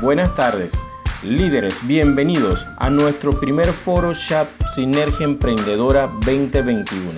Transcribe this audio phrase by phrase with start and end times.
[0.00, 0.82] Buenas tardes,
[1.22, 7.12] líderes, bienvenidos a nuestro primer foro Chat Sinergia Emprendedora 2021.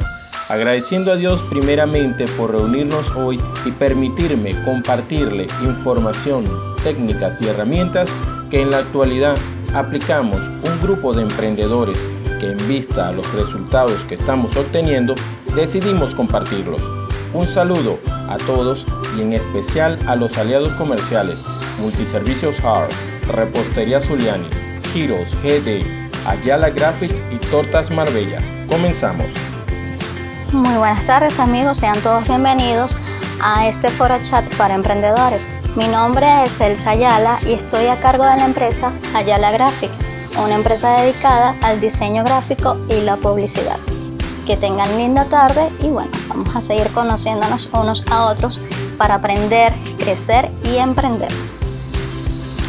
[0.48, 6.44] Agradeciendo a Dios primeramente por reunirnos hoy y permitirme compartirle información,
[6.84, 8.10] técnicas y herramientas
[8.50, 9.36] que en la actualidad
[9.74, 12.04] aplicamos un grupo de emprendedores
[12.38, 15.14] que en vista a los resultados que estamos obteniendo
[15.56, 16.88] decidimos compartirlos.
[17.32, 18.86] Un saludo a todos
[19.16, 21.42] y en especial a los aliados comerciales
[21.78, 22.90] Multiservicios Hard,
[23.28, 24.48] Repostería Zuliani,
[24.92, 25.84] Giros GD,
[26.26, 28.40] Ayala Graphic y Tortas Marbella.
[28.68, 29.34] Comenzamos.
[30.52, 33.00] Muy buenas tardes amigos, sean todos bienvenidos
[33.42, 35.50] a este foro chat para emprendedores.
[35.74, 39.90] Mi nombre es Elsa Ayala y estoy a cargo de la empresa Ayala Graphic,
[40.42, 43.78] una empresa dedicada al diseño gráfico y la publicidad.
[44.46, 48.60] Que tengan linda tarde y bueno, vamos a seguir conociéndonos unos a otros
[48.96, 51.30] para aprender, crecer y emprender.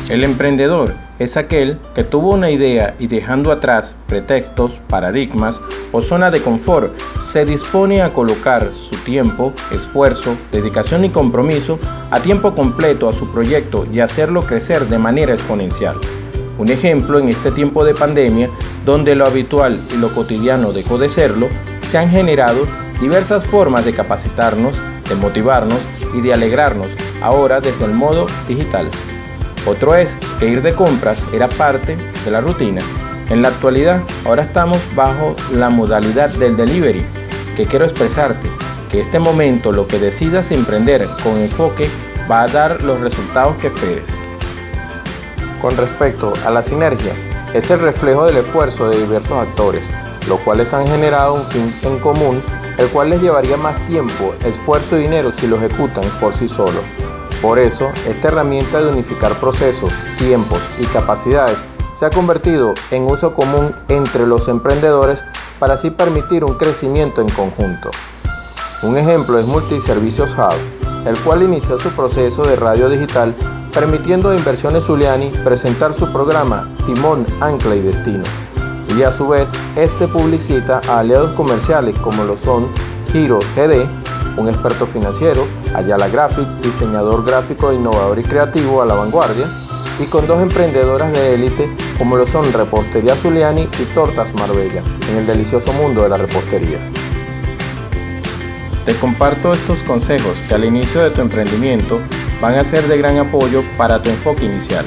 [0.10, 5.59] El emprendedor es aquel que tuvo una idea y dejando atrás pretextos, paradigmas
[5.92, 11.78] o zona de confort, se dispone a colocar su tiempo, esfuerzo, dedicación y compromiso
[12.09, 15.98] a tiempo completo a su proyecto y hacerlo crecer de manera exponencial.
[16.58, 18.50] Un ejemplo en este tiempo de pandemia,
[18.86, 21.50] donde lo habitual y lo cotidiano dejó de serlo,
[21.81, 22.66] se han generado
[23.02, 28.90] diversas formas de capacitarnos, de motivarnos y de alegrarnos, ahora desde el modo digital.
[29.68, 32.82] Otro es que ir de compras era parte de la rutina.
[33.30, 37.06] En la actualidad, ahora estamos bajo la modalidad del delivery,
[37.58, 38.50] que quiero expresarte
[38.90, 41.90] que este momento lo que decidas emprender con enfoque
[42.32, 44.08] va a dar los resultados que esperes.
[45.59, 47.14] Con respecto a la sinergia,
[47.54, 49.90] es el reflejo del esfuerzo de diversos actores,
[50.30, 52.42] los cuales han generado un fin en común,
[52.78, 56.84] el cual les llevaría más tiempo, esfuerzo y dinero si lo ejecutan por sí solos.
[57.42, 63.34] Por eso, esta herramienta de unificar procesos, tiempos y capacidades se ha convertido en uso
[63.34, 65.24] común entre los emprendedores
[65.60, 67.92] para así permitir un crecimiento en conjunto.
[68.84, 73.36] Un ejemplo es Multiservicios Hub, el cual inició su proceso de radio digital
[73.74, 78.24] permitiendo a Inversiones Zuliani presentar su programa Timón, Ancla y Destino.
[78.96, 82.70] Y a su vez, este publicita a aliados comerciales como lo son
[83.12, 83.88] Giros GD,
[84.38, 89.47] un experto financiero, Ayala Graphic, diseñador gráfico, innovador y creativo a la vanguardia,
[90.00, 95.18] y con dos emprendedoras de élite como lo son Repostería Zuliani y Tortas Marbella, en
[95.18, 96.80] el delicioso mundo de la repostería.
[98.86, 102.00] Te comparto estos consejos que al inicio de tu emprendimiento
[102.40, 104.86] van a ser de gran apoyo para tu enfoque inicial.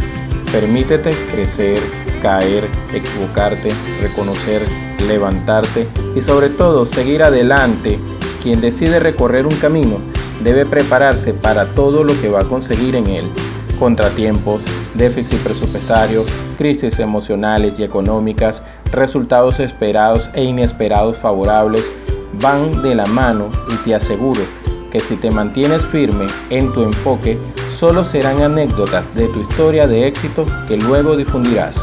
[0.52, 1.82] Permítete crecer,
[2.20, 4.62] caer, equivocarte, reconocer,
[5.08, 7.98] levantarte y sobre todo seguir adelante
[8.42, 9.98] quien decide recorrer un camino
[10.42, 13.24] debe prepararse para todo lo que va a conseguir en él.
[13.78, 14.62] Contratiempos,
[14.94, 16.24] déficit presupuestario,
[16.56, 21.92] crisis emocionales y económicas, resultados esperados e inesperados favorables
[22.40, 24.40] van de la mano y te aseguro
[24.90, 27.38] que si te mantienes firme en tu enfoque,
[27.68, 31.80] solo serán anécdotas de tu historia de éxito que luego difundirás.